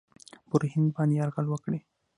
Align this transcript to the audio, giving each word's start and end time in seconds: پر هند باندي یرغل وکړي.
پر 0.49 0.61
هند 0.73 0.87
باندي 0.95 1.15
یرغل 1.19 1.45
وکړي. 1.49 1.79